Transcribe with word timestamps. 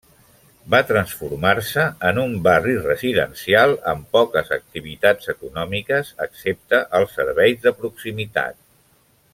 Va 0.75 0.77
transformar-se 0.91 1.83
en 2.11 2.19
un 2.21 2.33
barri 2.47 2.73
residencial 2.85 3.73
amb 3.93 4.09
poques 4.17 4.49
activitats 4.59 5.31
econòmiques 5.35 6.11
excepte 6.27 6.81
els 7.01 7.15
serveis 7.21 7.61
de 7.69 7.77
proximitat. 7.85 8.59